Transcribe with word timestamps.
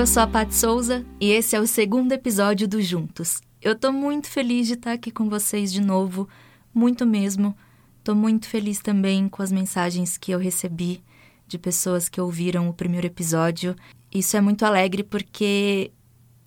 Eu 0.00 0.06
sou 0.06 0.22
a 0.22 0.26
Pat 0.26 0.50
Souza 0.50 1.04
e 1.20 1.30
esse 1.30 1.54
é 1.54 1.60
o 1.60 1.66
segundo 1.66 2.12
episódio 2.12 2.66
do 2.66 2.80
Juntos. 2.80 3.42
Eu 3.60 3.78
tô 3.78 3.92
muito 3.92 4.28
feliz 4.28 4.66
de 4.66 4.72
estar 4.72 4.92
aqui 4.92 5.10
com 5.10 5.28
vocês 5.28 5.70
de 5.70 5.82
novo, 5.82 6.26
muito 6.72 7.04
mesmo. 7.04 7.54
Tô 8.02 8.14
muito 8.14 8.48
feliz 8.48 8.80
também 8.80 9.28
com 9.28 9.42
as 9.42 9.52
mensagens 9.52 10.16
que 10.16 10.32
eu 10.32 10.38
recebi 10.38 11.04
de 11.46 11.58
pessoas 11.58 12.08
que 12.08 12.18
ouviram 12.18 12.66
o 12.66 12.72
primeiro 12.72 13.08
episódio. 13.08 13.76
Isso 14.10 14.38
é 14.38 14.40
muito 14.40 14.64
alegre 14.64 15.04
porque 15.04 15.92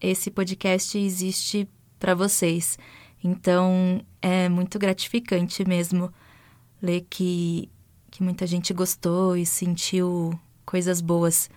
esse 0.02 0.32
podcast 0.32 0.98
existe 0.98 1.70
para 2.00 2.16
vocês. 2.16 2.76
Então, 3.24 4.04
é 4.20 4.50
muito 4.50 4.80
gratificante 4.80 5.64
mesmo 5.64 6.12
ler 6.82 7.06
que, 7.08 7.70
que 8.10 8.24
muita 8.24 8.48
gente 8.48 8.74
gostou 8.74 9.38
e 9.38 9.46
sentiu 9.46 10.34
coisas 10.66 11.02
boas 11.02 11.52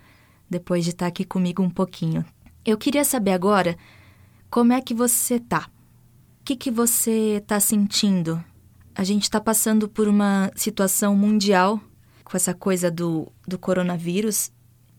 depois 0.48 0.84
de 0.84 0.90
estar 0.90 1.06
aqui 1.06 1.24
comigo 1.24 1.62
um 1.62 1.70
pouquinho. 1.70 2.24
Eu 2.64 2.76
queria 2.76 3.04
saber 3.04 3.32
agora 3.32 3.76
como 4.50 4.72
é 4.72 4.80
que 4.80 4.94
você 4.94 5.38
tá. 5.38 5.68
O 6.40 6.44
que, 6.44 6.56
que 6.56 6.70
você 6.70 7.42
tá 7.46 7.58
sentindo? 7.60 8.42
A 8.94 9.04
gente 9.04 9.24
está 9.24 9.40
passando 9.40 9.88
por 9.88 10.08
uma 10.08 10.50
situação 10.54 11.14
mundial 11.14 11.80
com 12.24 12.36
essa 12.36 12.54
coisa 12.54 12.90
do, 12.90 13.30
do 13.46 13.58
coronavírus, 13.58 14.50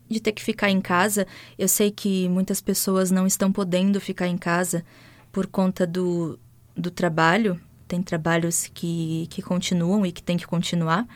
de 0.08 0.20
ter 0.20 0.32
que 0.32 0.42
ficar 0.42 0.70
em 0.70 0.80
casa. 0.80 1.26
Eu 1.58 1.68
sei 1.68 1.90
que 1.90 2.28
muitas 2.28 2.60
pessoas 2.60 3.10
não 3.10 3.26
estão 3.26 3.52
podendo 3.52 4.00
ficar 4.00 4.26
em 4.26 4.38
casa 4.38 4.84
por 5.30 5.46
conta 5.46 5.86
do, 5.86 6.38
do 6.76 6.90
trabalho. 6.90 7.60
Tem 7.86 8.02
trabalhos 8.02 8.70
que, 8.72 9.26
que 9.30 9.42
continuam 9.42 10.06
e 10.06 10.12
que 10.12 10.22
tem 10.22 10.36
que 10.36 10.46
continuar. 10.46 11.06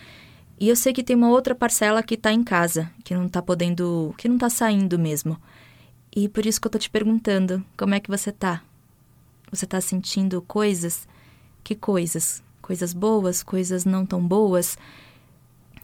E 0.58 0.68
eu 0.68 0.76
sei 0.76 0.92
que 0.92 1.02
tem 1.02 1.16
uma 1.16 1.30
outra 1.30 1.54
parcela 1.54 2.02
que 2.02 2.14
está 2.14 2.32
em 2.32 2.44
casa, 2.44 2.90
que 3.04 3.14
não 3.14 3.26
está 3.26 3.42
podendo, 3.42 4.14
que 4.16 4.28
não 4.28 4.36
está 4.36 4.48
saindo 4.48 4.98
mesmo. 4.98 5.36
E 6.14 6.28
por 6.28 6.46
isso 6.46 6.60
que 6.60 6.66
eu 6.66 6.70
tô 6.70 6.78
te 6.78 6.90
perguntando, 6.90 7.64
como 7.76 7.94
é 7.94 8.00
que 8.00 8.10
você 8.10 8.30
tá? 8.30 8.62
Você 9.50 9.66
tá 9.66 9.80
sentindo 9.80 10.40
coisas? 10.42 11.08
Que 11.64 11.74
coisas? 11.74 12.42
Coisas 12.60 12.92
boas, 12.92 13.42
coisas 13.42 13.84
não 13.84 14.06
tão 14.06 14.26
boas? 14.26 14.78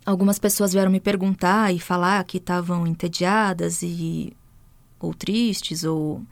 Algumas 0.06 0.38
pessoas 0.38 0.72
vieram 0.72 0.90
me 0.90 1.00
perguntar 1.00 1.74
e 1.74 1.78
falar 1.78 2.24
que 2.24 2.38
estavam 2.38 2.86
entediadas 2.86 3.82
e 3.82 4.32
ou 5.00 5.14
tristes 5.14 5.84
ou 5.84 6.22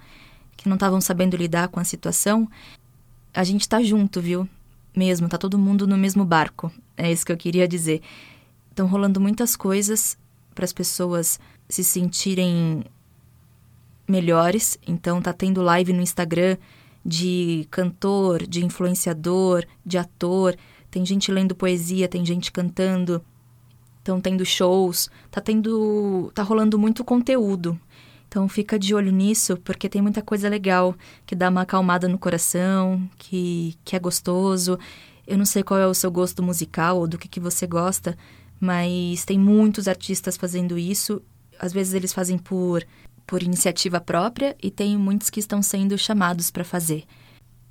que 0.57 0.69
não 0.69 0.77
estavam 0.77 1.01
sabendo 1.01 1.37
lidar 1.37 1.69
com 1.69 1.79
a 1.79 1.85
situação. 1.85 2.49
A 3.35 3.45
gente 3.45 3.69
tá 3.69 3.83
junto, 3.83 4.21
viu? 4.21 4.49
Mesmo, 4.97 5.29
tá 5.29 5.37
todo 5.37 5.59
mundo 5.59 5.87
no 5.87 5.99
mesmo 5.99 6.25
barco. 6.25 6.73
É 6.97 7.13
isso 7.13 7.27
que 7.27 7.31
eu 7.31 7.37
queria 7.37 7.69
dizer. 7.69 8.01
Estão 8.71 8.87
rolando 8.87 9.21
muitas 9.21 9.55
coisas 9.55 10.17
para 10.55 10.65
as 10.65 10.73
pessoas 10.73 11.39
se 11.69 11.85
sentirem 11.85 12.83
melhores. 14.09 14.79
Então 14.87 15.21
tá 15.21 15.35
tendo 15.35 15.61
live 15.61 15.93
no 15.93 16.01
Instagram 16.01 16.57
de 17.05 17.69
cantor, 17.71 18.47
de 18.47 18.65
influenciador, 18.65 19.67
de 19.85 19.99
ator. 19.99 20.57
Tem 20.91 21.05
gente 21.05 21.31
lendo 21.31 21.55
poesia, 21.55 22.09
tem 22.09 22.25
gente 22.25 22.51
cantando. 22.51 23.23
Estão 23.99 24.19
tendo 24.21 24.47
shows, 24.47 25.11
tá 25.31 25.41
tendo, 25.41 26.31
tá 26.35 26.43
rolando 26.43 26.79
muito 26.79 27.05
conteúdo. 27.05 27.79
Então 28.37 28.51
fica 28.51 28.79
de 28.79 28.95
olho 28.95 29.11
nisso, 29.11 29.57
porque 29.65 29.89
tem 29.89 30.03
muita 30.03 30.21
coisa 30.21 30.47
legal 30.47 30.95
que 31.25 31.35
dá 31.35 31.49
uma 31.49 31.63
acalmada 31.63 32.07
no 32.07 32.19
coração, 32.19 33.09
que, 33.17 33.79
que 33.83 33.97
é 33.97 33.99
gostoso. 33.99 34.79
Eu 35.27 35.39
não 35.39 35.47
sei 35.47 35.63
qual 35.63 35.81
é 35.81 35.87
o 35.87 35.95
seu 35.95 36.11
gosto 36.11 36.43
musical 36.43 36.99
ou 36.99 37.09
do 37.09 37.17
que, 37.17 37.29
que 37.29 37.41
você 37.41 37.67
gosta, 37.67 38.15
mas 38.61 39.25
tem 39.25 39.39
muitos 39.39 39.89
artistas 39.89 40.37
fazendo 40.37 40.77
isso. 40.77 41.23
Às 41.59 41.73
vezes 41.73 41.95
eles 41.95 42.13
fazem 42.13 42.37
por, 42.37 42.85
por 43.27 43.43
iniciativa 43.43 44.03
própria 44.03 44.55
e 44.63 44.71
tem 44.71 44.99
muitos 44.99 45.31
que 45.31 45.41
estão 45.41 45.63
sendo 45.63 45.97
chamados 45.97 46.51
para 46.51 46.63
fazer. 46.63 47.05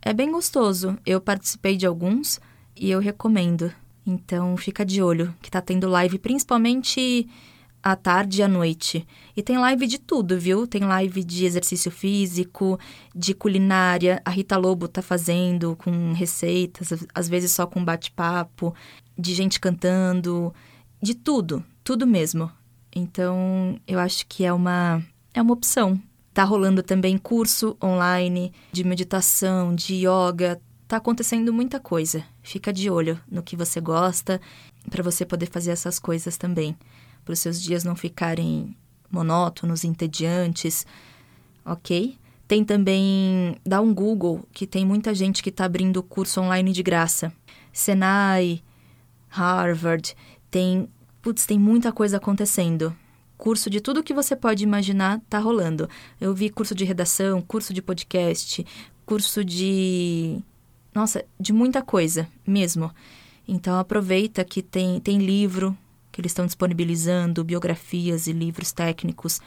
É 0.02 0.14
bem 0.14 0.32
gostoso. 0.32 0.98
Eu 1.06 1.22
participei 1.22 1.78
de 1.78 1.86
alguns 1.86 2.40
e 2.76 2.90
eu 2.90 3.00
recomendo. 3.00 3.72
Então 4.04 4.58
fica 4.58 4.84
de 4.84 5.00
olho, 5.00 5.32
que 5.44 5.52
tá 5.52 5.62
tendo 5.62 5.88
live 5.88 6.18
principalmente 6.18 7.30
à 7.86 7.96
tarde 7.96 8.40
e 8.40 8.44
à 8.44 8.48
noite. 8.48 9.08
E 9.38 9.44
tem 9.44 9.60
live 9.60 9.86
de 9.86 10.00
tudo, 10.00 10.40
viu? 10.40 10.66
Tem 10.66 10.82
live 10.84 11.24
de 11.24 11.46
exercício 11.46 11.92
físico, 11.92 12.80
de 13.14 13.36
culinária. 13.36 14.20
A 14.26 14.32
Rita 14.32 14.58
Lobo 14.58 14.88
tá 14.88 15.04
fazendo 15.04 15.76
com 15.76 16.12
receitas, 16.14 17.06
às 17.14 17.30
vezes 17.30 17.52
só 17.52 17.68
com 17.68 17.86
bate-papo, 17.86 18.74
de 19.16 19.36
gente 19.36 19.60
cantando 19.60 20.52
de 21.00 21.14
tudo, 21.14 21.64
tudo 21.84 22.08
mesmo. 22.08 22.52
Então, 22.96 23.80
eu 23.88 24.00
acho 24.00 24.26
que 24.26 24.44
é 24.44 24.52
uma 24.52 25.04
é 25.32 25.40
uma 25.40 25.54
opção. 25.54 26.02
Tá 26.34 26.44
rolando 26.44 26.82
também 26.82 27.20
curso 27.20 27.78
online 27.84 28.52
de 28.72 28.84
meditação, 28.84 29.76
de 29.76 30.08
yoga, 30.08 30.60
tá 30.88 30.98
acontecendo 30.98 31.54
muita 31.54 31.80
coisa. 31.80 32.24
Fica 32.42 32.74
de 32.74 32.90
olho 32.90 33.22
no 33.30 33.44
que 33.44 33.56
você 33.56 33.80
gosta 33.80 34.42
para 34.90 35.04
você 35.04 35.24
poder 35.24 35.48
fazer 35.52 35.72
essas 35.72 36.00
coisas 36.00 36.36
também, 36.36 36.76
para 37.26 37.34
os 37.34 37.40
seus 37.40 37.62
dias 37.62 37.84
não 37.84 37.96
ficarem 37.96 38.78
monótonos, 39.12 39.84
entediantes, 39.84 40.86
ok? 41.66 42.18
Tem 42.48 42.64
também, 42.64 43.56
dá 43.66 43.82
um 43.82 43.94
Google, 43.94 44.48
que 44.54 44.68
tem 44.68 44.86
muita 44.86 45.16
gente 45.16 45.42
que 45.42 45.50
está 45.50 45.66
abrindo 45.66 46.04
curso 46.04 46.40
online 46.40 46.72
de 46.72 46.84
graça. 46.84 47.34
Senai, 47.74 48.62
Harvard, 49.28 50.16
tem, 50.52 50.88
putz, 51.22 51.46
tem 51.46 51.58
muita 51.58 51.92
coisa 51.92 52.18
acontecendo. 52.18 52.96
Curso 53.38 53.70
de 53.70 53.82
tudo 53.82 54.04
que 54.04 54.14
você 54.14 54.36
pode 54.36 54.64
imaginar 54.64 55.20
tá 55.28 55.40
rolando. 55.40 55.90
Eu 56.22 56.34
vi 56.34 56.50
curso 56.50 56.76
de 56.76 56.86
redação, 56.86 57.42
curso 57.42 57.74
de 57.74 57.82
podcast, 57.82 58.66
curso 59.06 59.44
de 59.44 60.40
nossa, 60.94 61.26
de 61.38 61.52
muita 61.52 61.82
coisa 61.82 62.28
mesmo. 62.48 62.92
Então 63.46 63.78
aproveita 63.78 64.46
que 64.46 64.62
tem 64.62 65.00
tem 65.02 65.18
livro 65.18 65.78
que 66.16 66.22
eles 66.22 66.32
estão 66.32 66.46
disponibilizando, 66.46 67.44
biografias 67.44 68.26
e 68.26 68.32
livros 68.32 68.72
técnicos, 68.72 69.42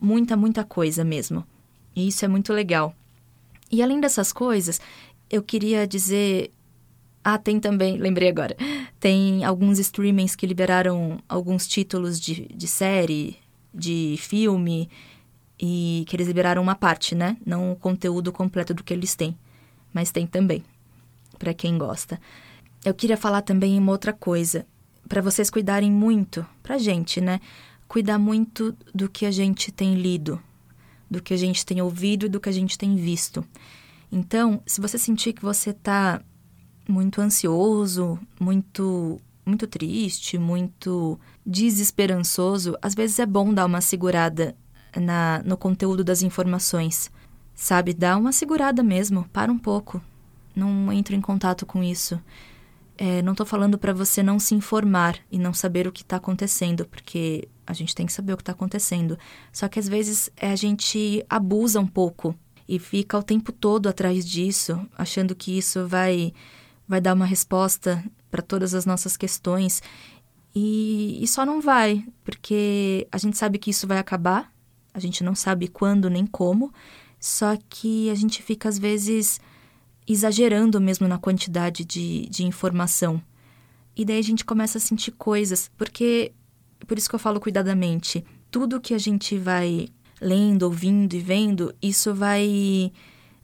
muita 0.00 0.34
muita 0.34 0.64
coisa 0.64 1.04
mesmo. 1.04 1.44
E 1.94 2.08
isso 2.08 2.24
é 2.24 2.28
muito 2.28 2.50
legal. 2.50 2.96
E 3.70 3.82
além 3.82 4.00
dessas 4.00 4.32
coisas, 4.32 4.80
eu 5.28 5.42
queria 5.42 5.86
dizer 5.86 6.50
ah, 7.22 7.36
tem 7.36 7.60
também, 7.60 7.98
lembrei 8.00 8.30
agora. 8.30 8.56
Tem 8.98 9.44
alguns 9.44 9.78
streamings 9.78 10.34
que 10.34 10.46
liberaram 10.46 11.18
alguns 11.28 11.66
títulos 11.66 12.18
de, 12.18 12.48
de 12.48 12.66
série, 12.66 13.36
de 13.74 14.16
filme, 14.18 14.88
e 15.60 16.06
que 16.08 16.16
eles 16.16 16.26
liberaram 16.26 16.62
uma 16.62 16.74
parte, 16.74 17.14
né? 17.14 17.36
Não 17.44 17.72
o 17.72 17.76
conteúdo 17.76 18.32
completo 18.32 18.72
do 18.72 18.82
que 18.82 18.94
eles 18.94 19.14
têm. 19.14 19.36
Mas 19.92 20.10
tem 20.10 20.26
também, 20.26 20.64
para 21.38 21.52
quem 21.52 21.76
gosta. 21.76 22.18
Eu 22.82 22.94
queria 22.94 23.18
falar 23.18 23.42
também 23.42 23.78
uma 23.78 23.92
outra 23.92 24.14
coisa. 24.14 24.66
Para 25.08 25.22
vocês 25.22 25.50
cuidarem 25.50 25.90
muito, 25.90 26.46
pra 26.62 26.78
gente, 26.78 27.20
né? 27.20 27.40
Cuidar 27.86 28.18
muito 28.18 28.74
do 28.94 29.08
que 29.08 29.26
a 29.26 29.30
gente 29.30 29.70
tem 29.70 29.94
lido, 29.94 30.40
do 31.10 31.22
que 31.22 31.34
a 31.34 31.36
gente 31.36 31.64
tem 31.64 31.80
ouvido 31.80 32.26
e 32.26 32.28
do 32.28 32.40
que 32.40 32.48
a 32.48 32.52
gente 32.52 32.78
tem 32.78 32.96
visto. 32.96 33.44
Então, 34.10 34.62
se 34.66 34.80
você 34.80 34.98
sentir 34.98 35.32
que 35.32 35.42
você 35.42 35.72
tá 35.72 36.20
muito 36.88 37.20
ansioso, 37.20 38.18
muito 38.40 39.20
muito 39.46 39.66
triste, 39.66 40.38
muito 40.38 41.20
desesperançoso, 41.44 42.78
às 42.80 42.94
vezes 42.94 43.18
é 43.18 43.26
bom 43.26 43.52
dar 43.52 43.66
uma 43.66 43.82
segurada 43.82 44.56
na, 44.96 45.42
no 45.44 45.56
conteúdo 45.56 46.02
das 46.02 46.22
informações. 46.22 47.10
Sabe, 47.54 47.92
dá 47.92 48.16
uma 48.16 48.32
segurada 48.32 48.82
mesmo, 48.82 49.28
para 49.32 49.52
um 49.52 49.58
pouco. 49.58 50.00
Não 50.56 50.92
entre 50.92 51.14
em 51.14 51.20
contato 51.20 51.66
com 51.66 51.82
isso. 51.82 52.18
É, 52.96 53.22
não 53.22 53.32
estou 53.32 53.44
falando 53.44 53.76
para 53.76 53.92
você 53.92 54.22
não 54.22 54.38
se 54.38 54.54
informar 54.54 55.18
e 55.30 55.38
não 55.38 55.52
saber 55.52 55.86
o 55.86 55.92
que 55.92 56.02
está 56.02 56.16
acontecendo, 56.16 56.86
porque 56.86 57.48
a 57.66 57.72
gente 57.72 57.94
tem 57.94 58.06
que 58.06 58.12
saber 58.12 58.32
o 58.32 58.36
que 58.36 58.42
está 58.42 58.52
acontecendo. 58.52 59.18
Só 59.52 59.68
que 59.68 59.78
às 59.78 59.88
vezes 59.88 60.30
é, 60.36 60.50
a 60.50 60.56
gente 60.56 61.24
abusa 61.28 61.80
um 61.80 61.86
pouco 61.86 62.34
e 62.68 62.78
fica 62.78 63.18
o 63.18 63.22
tempo 63.22 63.52
todo 63.52 63.88
atrás 63.88 64.26
disso, 64.26 64.80
achando 64.96 65.34
que 65.34 65.56
isso 65.58 65.86
vai 65.86 66.32
vai 66.86 67.00
dar 67.00 67.14
uma 67.14 67.24
resposta 67.24 68.04
para 68.30 68.42
todas 68.42 68.74
as 68.74 68.84
nossas 68.84 69.16
questões. 69.16 69.82
E, 70.54 71.18
e 71.22 71.26
só 71.26 71.44
não 71.44 71.60
vai, 71.60 72.04
porque 72.22 73.08
a 73.10 73.18
gente 73.18 73.36
sabe 73.36 73.58
que 73.58 73.70
isso 73.70 73.86
vai 73.86 73.98
acabar, 73.98 74.52
a 74.92 75.00
gente 75.00 75.24
não 75.24 75.34
sabe 75.34 75.66
quando 75.66 76.08
nem 76.08 76.26
como, 76.26 76.72
só 77.18 77.56
que 77.68 78.10
a 78.10 78.14
gente 78.14 78.42
fica, 78.42 78.68
às 78.68 78.78
vezes, 78.78 79.40
exagerando 80.06 80.80
mesmo 80.80 81.08
na 81.08 81.18
quantidade 81.18 81.84
de, 81.84 82.26
de 82.28 82.44
informação. 82.44 83.22
E 83.96 84.04
daí 84.04 84.18
a 84.18 84.22
gente 84.22 84.44
começa 84.44 84.78
a 84.78 84.80
sentir 84.80 85.12
coisas, 85.12 85.70
porque, 85.76 86.32
por 86.86 86.98
isso 86.98 87.08
que 87.08 87.14
eu 87.14 87.18
falo 87.18 87.40
cuidadamente, 87.40 88.24
tudo 88.50 88.80
que 88.80 88.92
a 88.92 88.98
gente 88.98 89.38
vai 89.38 89.88
lendo, 90.20 90.64
ouvindo 90.64 91.14
e 91.14 91.20
vendo, 91.20 91.74
isso 91.80 92.14
vai 92.14 92.92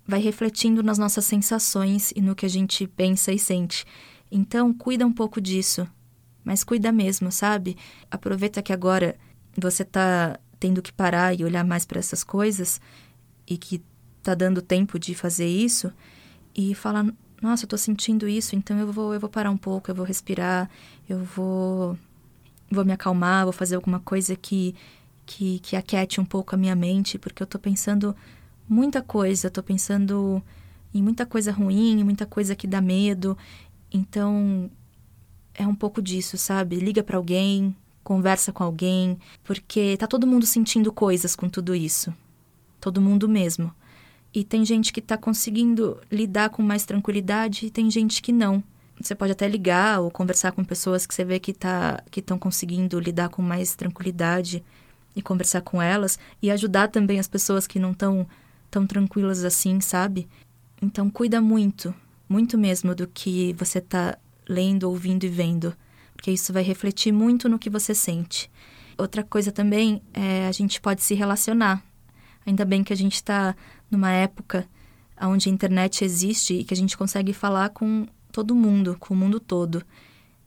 vai 0.07 0.21
refletindo 0.21 0.83
nas 0.83 0.99
nossas 0.99 1.25
sensações 1.25 2.13
e 2.17 2.21
no 2.21 2.35
que 2.35 2.45
a 2.45 2.49
gente 2.49 2.85
pensa 2.89 3.33
e 3.33 3.39
sente. 3.39 3.85
Então, 4.29 4.75
cuida 4.75 5.07
um 5.07 5.13
pouco 5.13 5.41
disso. 5.41 5.87
Mas 6.45 6.65
cuida 6.65 6.91
mesmo, 6.91 7.31
sabe? 7.31 7.77
Aproveita 8.11 8.61
que 8.61 8.73
agora 8.73 9.17
você 9.57 9.85
tá 9.85 10.37
tendo 10.59 10.83
que 10.83 10.93
parar 10.93 11.39
e 11.39 11.45
olhar 11.45 11.65
mais 11.65 11.87
para 11.87 12.01
essas 12.01 12.25
coisas 12.25 12.81
e 13.47 13.57
que 13.57 13.81
tá 14.21 14.35
dando 14.35 14.61
tempo 14.61 14.99
de 14.99 15.15
fazer 15.15 15.47
isso 15.47 15.93
e 16.55 16.75
falar, 16.75 17.07
nossa, 17.41 17.65
eu 17.65 17.69
tô 17.69 17.77
sentindo 17.77 18.29
isso, 18.29 18.57
então 18.57 18.79
eu 18.79 18.93
vou 18.93 19.15
eu 19.15 19.21
vou 19.21 19.31
parar 19.31 19.51
um 19.51 19.57
pouco, 19.57 19.91
eu 19.91 19.95
vou 19.95 20.05
respirar, 20.05 20.69
eu 21.09 21.25
vou 21.25 21.99
vou 22.71 22.85
me 22.85 22.93
acalmar, 22.93 23.45
vou 23.45 23.53
fazer 23.53 23.77
alguma 23.77 24.01
coisa 24.01 24.37
que 24.37 24.75
que 25.27 25.59
que 25.61 25.77
aquete 25.77 26.21
um 26.21 26.25
pouco 26.25 26.55
a 26.55 26.59
minha 26.59 26.75
mente, 26.77 27.19
porque 27.19 27.43
eu 27.43 27.47
tô 27.47 27.59
pensando 27.59 28.15
muita 28.69 29.03
coisa, 29.03 29.51
tô 29.51 29.63
pensando 29.63 30.43
em 30.95 31.03
muita 31.03 31.27
coisa 31.27 31.53
ruim, 31.53 32.03
muita 32.05 32.27
coisa 32.27 32.55
que 32.55 32.67
dá 32.67 32.81
medo. 32.81 33.37
Então, 33.93 34.71
é 35.55 35.67
um 35.67 35.75
pouco 35.75 36.01
disso, 36.01 36.39
sabe? 36.39 36.77
Liga 36.77 37.03
para 37.03 37.17
alguém, 37.17 37.75
conversa 38.03 38.53
com 38.53 38.63
alguém, 38.63 39.19
porque 39.45 39.97
tá 39.97 40.07
todo 40.07 40.27
mundo 40.27 40.47
sentindo 40.47 40.93
coisas 40.93 41.35
com 41.35 41.49
tudo 41.49 41.75
isso. 41.75 42.15
Todo 42.81 43.01
mundo 43.01 43.29
mesmo. 43.29 43.75
E 44.33 44.45
tem 44.45 44.65
gente 44.65 44.93
que 44.93 45.01
tá 45.01 45.17
conseguindo 45.17 46.01
lidar 46.11 46.51
com 46.51 46.63
mais 46.63 46.85
tranquilidade 46.85 47.67
e 47.67 47.71
tem 47.71 47.91
gente 47.91 48.23
que 48.23 48.33
não. 48.33 48.63
Você 49.01 49.15
pode 49.15 49.33
até 49.33 49.49
ligar 49.49 50.01
ou 50.01 50.11
conversar 50.11 50.53
com 50.53 50.63
pessoas 50.63 51.07
que 51.07 51.15
você 51.15 51.25
vê 51.25 51.41
que 51.41 51.53
tá 51.53 52.03
estão 52.15 52.39
conseguindo 52.39 53.01
lidar 53.01 53.31
com 53.31 53.41
mais 53.41 53.75
tranquilidade 53.75 54.63
e 55.17 55.23
conversar 55.23 55.63
com 55.63 55.81
elas 55.81 56.19
e 56.43 56.51
ajudar 56.51 56.89
também 56.89 57.19
as 57.19 57.27
pessoas 57.27 57.67
que 57.67 57.79
não 57.79 57.93
estão 57.93 58.27
tão 58.71 58.87
tranquilas 58.87 59.43
assim, 59.43 59.81
sabe? 59.81 60.29
Então 60.83 61.11
cuida 61.11 61.41
muito, 61.41 61.95
muito 62.29 62.57
mesmo 62.59 62.95
do 62.95 63.07
que 63.07 63.55
você 63.55 63.81
tá 63.81 64.19
lendo, 64.49 64.85
ouvindo 64.85 65.25
e 65.25 65.29
vendo, 65.29 65.75
porque 66.15 66.31
isso 66.31 66.53
vai 66.53 66.63
refletir 66.63 67.13
muito 67.13 67.49
no 67.49 67.59
que 67.59 67.71
você 67.71 67.95
sente. 67.95 68.51
Outra 68.99 69.25
coisa 69.25 69.51
também 69.51 70.03
é 70.13 70.47
a 70.47 70.53
gente 70.53 70.81
pode 70.81 71.03
se 71.03 71.15
relacionar. 71.15 71.83
Ainda 72.47 72.65
bem 72.65 72.83
que 72.83 72.93
a 72.93 72.97
gente 72.97 73.15
está 73.15 73.55
numa 73.91 74.11
época 74.11 74.69
onde 75.21 75.49
a 75.49 75.53
internet 75.53 76.05
existe 76.05 76.55
e 76.55 76.65
que 76.65 76.73
a 76.73 76.77
gente 76.77 76.97
consegue 76.97 77.33
falar 77.33 77.71
com 77.71 78.07
todo 78.33 78.55
mundo, 78.55 78.97
com 78.99 79.13
o 79.13 79.17
mundo 79.17 79.39
todo. 79.39 79.83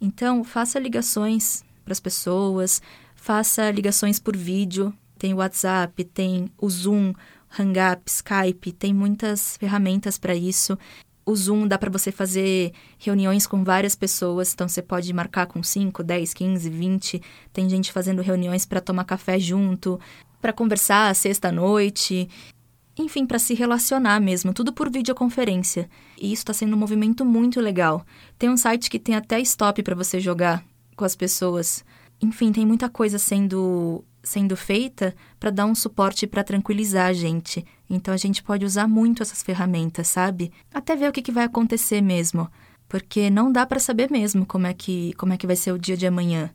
Então, 0.01 0.43
faça 0.43 0.79
ligações 0.79 1.63
para 1.83 1.91
as 1.91 1.99
pessoas, 1.99 2.81
faça 3.15 3.69
ligações 3.71 4.19
por 4.19 4.35
vídeo. 4.35 4.93
Tem 5.17 5.33
o 5.33 5.37
WhatsApp, 5.37 6.03
tem 6.03 6.49
o 6.57 6.69
Zoom, 6.69 7.13
Hangouts, 7.57 8.15
Skype, 8.15 8.71
tem 8.73 8.93
muitas 8.93 9.57
ferramentas 9.57 10.17
para 10.17 10.35
isso. 10.35 10.77
O 11.25 11.33
Zoom 11.35 11.67
dá 11.67 11.77
para 11.77 11.89
você 11.89 12.11
fazer 12.11 12.73
reuniões 12.97 13.47
com 13.47 13.63
várias 13.63 13.95
pessoas, 13.95 14.53
então 14.53 14.67
você 14.67 14.81
pode 14.81 15.13
marcar 15.13 15.45
com 15.45 15.63
5, 15.63 16.03
10, 16.03 16.33
15, 16.33 16.69
20. 16.69 17.21
Tem 17.53 17.69
gente 17.69 17.93
fazendo 17.93 18.21
reuniões 18.21 18.65
para 18.65 18.81
tomar 18.81 19.05
café 19.05 19.39
junto, 19.39 19.97
para 20.43 20.51
conversar 20.51 21.15
sexta-noite. 21.15 22.29
Enfim, 22.99 23.25
para 23.25 23.39
se 23.39 23.53
relacionar 23.53 24.19
mesmo, 24.19 24.53
tudo 24.53 24.73
por 24.73 24.91
videoconferência. 24.91 25.89
E 26.19 26.33
isso 26.33 26.41
está 26.41 26.51
sendo 26.53 26.75
um 26.75 26.79
movimento 26.79 27.23
muito 27.23 27.61
legal. 27.61 28.05
Tem 28.37 28.49
um 28.49 28.57
site 28.57 28.89
que 28.89 28.99
tem 28.99 29.15
até 29.15 29.39
stop 29.39 29.81
para 29.81 29.95
você 29.95 30.19
jogar 30.19 30.61
com 30.97 31.05
as 31.05 31.15
pessoas. 31.15 31.83
Enfim, 32.21 32.51
tem 32.51 32.65
muita 32.65 32.89
coisa 32.89 33.17
sendo 33.17 34.03
sendo 34.21 34.55
feita 34.55 35.13
para 35.37 35.49
dar 35.49 35.65
um 35.65 35.75
suporte 35.75 36.27
para 36.27 36.43
tranquilizar 36.43 37.07
a 37.07 37.13
gente. 37.13 37.65
Então 37.89 38.13
a 38.13 38.17
gente 38.17 38.43
pode 38.43 38.65
usar 38.65 38.87
muito 38.87 39.21
essas 39.21 39.43
ferramentas, 39.43 40.07
sabe? 40.07 40.51
Até 40.73 40.95
ver 40.95 41.09
o 41.09 41.11
que, 41.11 41.21
que 41.21 41.31
vai 41.31 41.43
acontecer 41.43 41.99
mesmo, 41.99 42.49
porque 42.87 43.29
não 43.29 43.51
dá 43.51 43.65
para 43.65 43.81
saber 43.81 44.09
mesmo 44.09 44.45
como 44.45 44.65
é 44.65 44.73
que 44.73 45.13
como 45.13 45.33
é 45.33 45.37
que 45.37 45.47
vai 45.47 45.57
ser 45.57 45.73
o 45.73 45.79
dia 45.79 45.97
de 45.97 46.07
amanhã. 46.07 46.51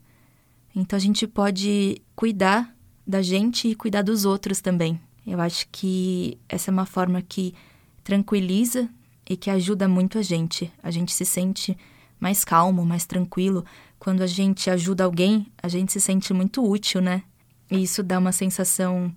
Então 0.75 0.97
a 0.97 0.99
gente 0.99 1.27
pode 1.27 2.01
cuidar 2.15 2.75
da 3.09 3.23
gente 3.23 3.67
e 3.67 3.75
cuidar 3.75 4.03
dos 4.03 4.23
outros 4.23 4.61
também. 4.61 4.99
Eu 5.25 5.41
acho 5.41 5.67
que 5.71 6.37
essa 6.47 6.69
é 6.69 6.71
uma 6.71 6.85
forma 6.85 7.21
que 7.21 7.55
tranquiliza 8.03 8.87
e 9.27 9.35
que 9.35 9.49
ajuda 9.49 9.87
muito 9.87 10.19
a 10.19 10.21
gente. 10.21 10.71
A 10.81 10.91
gente 10.91 11.11
se 11.11 11.25
sente 11.25 11.75
mais 12.19 12.45
calmo, 12.45 12.85
mais 12.85 13.05
tranquilo. 13.05 13.65
Quando 13.97 14.21
a 14.21 14.27
gente 14.27 14.69
ajuda 14.69 15.03
alguém, 15.03 15.47
a 15.61 15.67
gente 15.67 15.91
se 15.91 15.99
sente 15.99 16.33
muito 16.33 16.63
útil, 16.63 17.01
né? 17.01 17.23
E 17.71 17.81
isso 17.81 18.03
dá 18.03 18.19
uma 18.19 18.31
sensação 18.31 19.11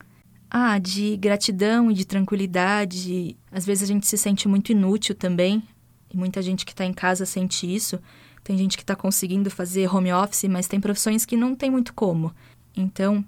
ah, 0.50 0.79
de 0.79 1.17
gratidão 1.19 1.91
e 1.91 1.95
de 1.95 2.06
tranquilidade. 2.06 3.37
Às 3.50 3.67
vezes 3.67 3.85
a 3.85 3.87
gente 3.87 4.06
se 4.06 4.17
sente 4.17 4.49
muito 4.49 4.73
inútil 4.73 5.15
também. 5.15 5.62
E 6.11 6.17
muita 6.17 6.41
gente 6.41 6.65
que 6.65 6.73
está 6.73 6.85
em 6.85 6.93
casa 6.95 7.27
sente 7.27 7.73
isso. 7.73 7.99
Tem 8.43 8.56
gente 8.56 8.77
que 8.77 8.83
está 8.83 8.97
conseguindo 8.97 9.50
fazer 9.50 9.95
home 9.95 10.12
office, 10.12 10.45
mas 10.45 10.67
tem 10.67 10.81
profissões 10.81 11.27
que 11.27 11.37
não 11.37 11.55
tem 11.55 11.71
muito 11.71 11.95
como. 11.95 12.35
Então, 12.77 13.25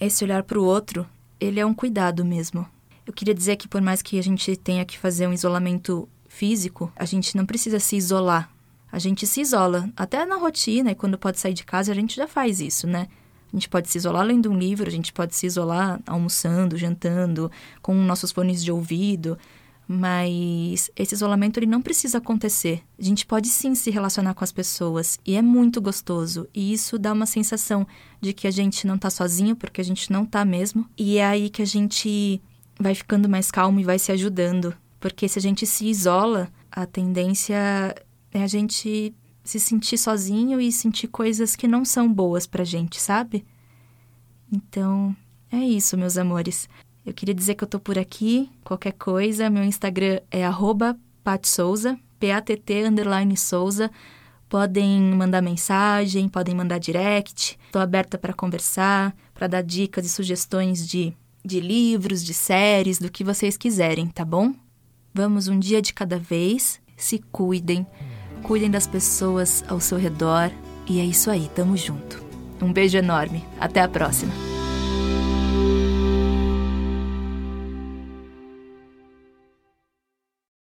esse 0.00 0.24
olhar 0.24 0.42
para 0.42 0.58
o 0.58 0.64
outro, 0.64 1.06
ele 1.38 1.60
é 1.60 1.66
um 1.66 1.74
cuidado 1.74 2.24
mesmo. 2.24 2.66
Eu 3.06 3.12
queria 3.12 3.34
dizer 3.34 3.56
que 3.56 3.68
por 3.68 3.82
mais 3.82 4.00
que 4.00 4.18
a 4.18 4.22
gente 4.22 4.56
tenha 4.56 4.84
que 4.84 4.98
fazer 4.98 5.26
um 5.26 5.32
isolamento 5.32 6.08
físico, 6.26 6.92
a 6.96 7.04
gente 7.04 7.36
não 7.36 7.44
precisa 7.44 7.78
se 7.78 7.96
isolar. 7.96 8.50
A 8.90 8.98
gente 8.98 9.26
se 9.26 9.40
isola. 9.40 9.88
Até 9.96 10.24
na 10.24 10.36
rotina 10.36 10.90
e 10.90 10.94
quando 10.94 11.18
pode 11.18 11.38
sair 11.38 11.54
de 11.54 11.64
casa, 11.64 11.92
a 11.92 11.94
gente 11.94 12.16
já 12.16 12.26
faz 12.26 12.60
isso, 12.60 12.86
né? 12.86 13.08
A 13.52 13.56
gente 13.56 13.68
pode 13.68 13.88
se 13.88 13.98
isolar 13.98 14.24
lendo 14.24 14.50
um 14.50 14.56
livro, 14.56 14.88
a 14.88 14.92
gente 14.92 15.12
pode 15.12 15.34
se 15.34 15.44
isolar 15.44 16.00
almoçando, 16.06 16.76
jantando, 16.76 17.50
com 17.82 17.94
nossos 17.94 18.30
fones 18.30 18.62
de 18.62 18.70
ouvido, 18.70 19.36
mas 19.92 20.88
esse 20.94 21.16
isolamento 21.16 21.58
ele 21.58 21.66
não 21.66 21.82
precisa 21.82 22.18
acontecer. 22.18 22.80
A 22.96 23.02
gente 23.02 23.26
pode 23.26 23.48
sim 23.48 23.74
se 23.74 23.90
relacionar 23.90 24.34
com 24.34 24.44
as 24.44 24.52
pessoas 24.52 25.18
e 25.26 25.34
é 25.34 25.42
muito 25.42 25.80
gostoso. 25.80 26.46
E 26.54 26.72
isso 26.72 26.96
dá 26.96 27.12
uma 27.12 27.26
sensação 27.26 27.84
de 28.20 28.32
que 28.32 28.46
a 28.46 28.52
gente 28.52 28.86
não 28.86 28.96
tá 28.96 29.10
sozinho, 29.10 29.56
porque 29.56 29.80
a 29.80 29.84
gente 29.84 30.12
não 30.12 30.24
tá 30.24 30.44
mesmo. 30.44 30.88
E 30.96 31.18
é 31.18 31.26
aí 31.26 31.50
que 31.50 31.60
a 31.60 31.64
gente 31.64 32.40
vai 32.78 32.94
ficando 32.94 33.28
mais 33.28 33.50
calmo 33.50 33.80
e 33.80 33.84
vai 33.84 33.98
se 33.98 34.12
ajudando. 34.12 34.76
Porque 35.00 35.26
se 35.26 35.40
a 35.40 35.42
gente 35.42 35.66
se 35.66 35.86
isola, 35.86 36.48
a 36.70 36.86
tendência 36.86 37.56
é 38.30 38.44
a 38.44 38.46
gente 38.46 39.12
se 39.42 39.58
sentir 39.58 39.98
sozinho 39.98 40.60
e 40.60 40.70
sentir 40.70 41.08
coisas 41.08 41.56
que 41.56 41.66
não 41.66 41.84
são 41.84 42.12
boas 42.12 42.46
pra 42.46 42.62
gente, 42.62 43.00
sabe? 43.00 43.44
Então, 44.52 45.16
é 45.50 45.58
isso, 45.58 45.98
meus 45.98 46.16
amores. 46.16 46.68
Eu 47.10 47.14
queria 47.14 47.34
dizer 47.34 47.56
que 47.56 47.64
eu 47.64 47.68
tô 47.68 47.80
por 47.80 47.98
aqui. 47.98 48.48
Qualquer 48.62 48.92
coisa, 48.92 49.50
meu 49.50 49.64
Instagram 49.64 50.20
é 50.30 50.42
patsouza, 51.24 51.98
P-A-T-T 52.20 52.84
underline 52.84 53.36
Souza. 53.36 53.90
Podem 54.48 55.00
mandar 55.16 55.42
mensagem, 55.42 56.28
podem 56.28 56.54
mandar 56.54 56.78
direct. 56.78 57.58
Estou 57.66 57.82
aberta 57.82 58.16
para 58.16 58.32
conversar, 58.32 59.12
para 59.34 59.48
dar 59.48 59.60
dicas 59.60 60.06
e 60.06 60.08
sugestões 60.08 60.86
de, 60.86 61.12
de 61.44 61.58
livros, 61.58 62.24
de 62.24 62.32
séries, 62.32 63.00
do 63.00 63.10
que 63.10 63.24
vocês 63.24 63.56
quiserem, 63.56 64.06
tá 64.06 64.24
bom? 64.24 64.54
Vamos 65.12 65.48
um 65.48 65.58
dia 65.58 65.82
de 65.82 65.92
cada 65.92 66.16
vez. 66.16 66.80
Se 66.96 67.18
cuidem 67.32 67.84
cuidem 68.44 68.70
das 68.70 68.86
pessoas 68.86 69.64
ao 69.66 69.80
seu 69.80 69.98
redor. 69.98 70.48
E 70.86 71.00
é 71.00 71.04
isso 71.04 71.28
aí, 71.28 71.50
tamo 71.56 71.76
junto. 71.76 72.22
Um 72.62 72.72
beijo 72.72 72.96
enorme. 72.96 73.44
Até 73.58 73.80
a 73.80 73.88
próxima. 73.88 74.49